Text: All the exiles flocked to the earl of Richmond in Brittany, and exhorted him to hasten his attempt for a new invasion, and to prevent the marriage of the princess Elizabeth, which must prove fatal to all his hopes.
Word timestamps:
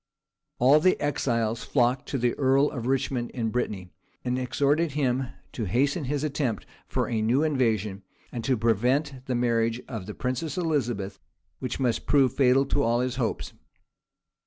All 0.57 0.79
the 0.79 0.99
exiles 0.99 1.63
flocked 1.63 2.09
to 2.09 2.17
the 2.17 2.33
earl 2.39 2.71
of 2.71 2.87
Richmond 2.87 3.29
in 3.35 3.51
Brittany, 3.51 3.91
and 4.25 4.39
exhorted 4.39 4.93
him 4.93 5.27
to 5.51 5.65
hasten 5.65 6.05
his 6.05 6.23
attempt 6.23 6.65
for 6.87 7.07
a 7.07 7.21
new 7.21 7.43
invasion, 7.43 8.01
and 8.31 8.43
to 8.45 8.57
prevent 8.57 9.23
the 9.27 9.35
marriage 9.35 9.79
of 9.87 10.07
the 10.07 10.15
princess 10.15 10.57
Elizabeth, 10.57 11.19
which 11.59 11.79
must 11.79 12.07
prove 12.07 12.33
fatal 12.33 12.65
to 12.65 12.81
all 12.81 13.01
his 13.01 13.17
hopes. 13.17 13.53